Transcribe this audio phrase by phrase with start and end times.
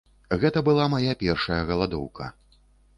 [0.43, 2.35] Гэта была мая першая галадоўка.